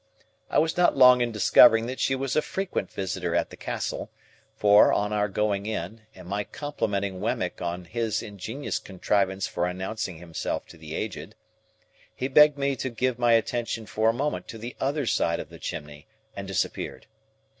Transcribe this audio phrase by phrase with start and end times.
[0.49, 4.09] I was not long in discovering that she was a frequent visitor at the Castle;
[4.55, 10.17] for, on our going in, and my complimenting Wemmick on his ingenious contrivance for announcing
[10.17, 11.35] himself to the Aged,
[12.15, 15.49] he begged me to give my attention for a moment to the other side of
[15.49, 17.05] the chimney, and disappeared.